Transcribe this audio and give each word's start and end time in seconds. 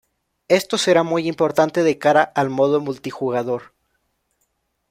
Esto 0.47 0.79
será 0.79 1.03
muy 1.03 1.27
importante 1.27 1.83
de 1.83 1.99
cara 1.99 2.23
al 2.23 2.49
modo 2.49 2.79
multijugador. 2.81 3.75